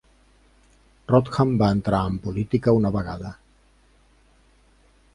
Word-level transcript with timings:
Rodham 1.11 1.51
va 1.63 1.69
entrar 1.79 2.01
en 2.13 2.17
política 2.25 2.75
una 2.81 2.95
vegada. 2.99 3.37